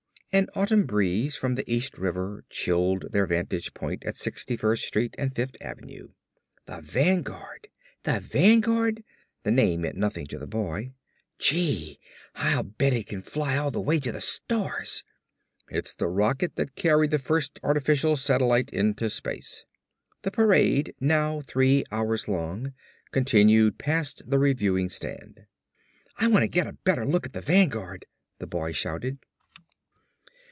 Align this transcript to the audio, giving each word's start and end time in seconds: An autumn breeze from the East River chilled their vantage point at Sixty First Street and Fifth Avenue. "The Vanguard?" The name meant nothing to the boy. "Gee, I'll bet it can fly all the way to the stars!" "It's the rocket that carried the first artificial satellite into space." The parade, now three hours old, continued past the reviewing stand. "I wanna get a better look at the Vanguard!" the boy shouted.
An 0.33 0.47
autumn 0.55 0.85
breeze 0.85 1.35
from 1.35 1.55
the 1.55 1.69
East 1.69 1.97
River 1.97 2.45
chilled 2.49 3.11
their 3.11 3.25
vantage 3.25 3.73
point 3.73 4.01
at 4.05 4.15
Sixty 4.15 4.55
First 4.55 4.85
Street 4.85 5.13
and 5.17 5.35
Fifth 5.35 5.57
Avenue. 5.59 6.13
"The 6.67 6.79
Vanguard?" 6.81 7.67
The 8.03 9.51
name 9.51 9.81
meant 9.81 9.97
nothing 9.97 10.27
to 10.27 10.37
the 10.39 10.47
boy. 10.47 10.93
"Gee, 11.37 11.99
I'll 12.35 12.63
bet 12.63 12.93
it 12.93 13.07
can 13.07 13.21
fly 13.21 13.57
all 13.57 13.71
the 13.71 13.81
way 13.81 13.99
to 13.99 14.13
the 14.13 14.21
stars!" 14.21 15.03
"It's 15.67 15.93
the 15.93 16.07
rocket 16.07 16.55
that 16.55 16.75
carried 16.75 17.11
the 17.11 17.19
first 17.19 17.59
artificial 17.61 18.15
satellite 18.15 18.69
into 18.69 19.09
space." 19.09 19.65
The 20.21 20.31
parade, 20.31 20.95
now 21.01 21.41
three 21.41 21.83
hours 21.91 22.29
old, 22.29 22.71
continued 23.11 23.77
past 23.79 24.21
the 24.29 24.39
reviewing 24.39 24.87
stand. 24.87 25.45
"I 26.19 26.27
wanna 26.27 26.47
get 26.47 26.67
a 26.67 26.77
better 26.85 27.05
look 27.05 27.25
at 27.25 27.33
the 27.33 27.41
Vanguard!" 27.41 28.05
the 28.39 28.47
boy 28.47 28.71
shouted. 28.71 29.17